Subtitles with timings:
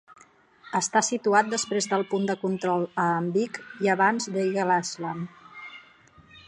[0.77, 5.35] Està situat després del punt de control a Anvik i abans d'Eagle Island.